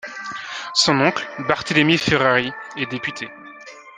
[0.73, 3.29] Son oncle, Barthélémy Ferrary, est député.